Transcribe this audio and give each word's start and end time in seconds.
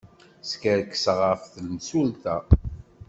Skerkseɣ 0.49 1.17
ɣef 1.29 1.41
temsulta. 1.53 2.37